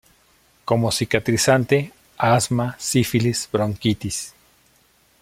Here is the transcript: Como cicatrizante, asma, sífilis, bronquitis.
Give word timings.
Como 0.65 0.91
cicatrizante, 0.91 1.93
asma, 2.17 2.75
sífilis, 2.79 3.47
bronquitis. 3.53 4.33